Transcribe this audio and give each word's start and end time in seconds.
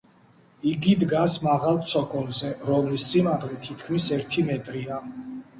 იგი 0.69 0.93
დგას 1.03 1.35
მაღალ 1.43 1.77
ცოკოლზე, 1.91 2.49
რომლის 2.71 3.05
სიმაღლე 3.13 3.61
თითქმის 3.67 4.09
ერთი 4.17 4.51
მეტრია. 4.53 4.99